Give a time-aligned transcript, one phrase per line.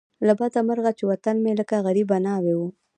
[0.27, 2.67] له بده مرغه چې وطن مې لکه غریبه ناوې وو.